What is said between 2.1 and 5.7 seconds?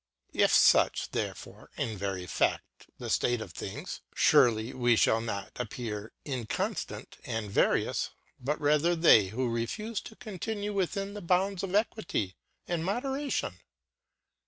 Fadl the State of Things, furely we fhall not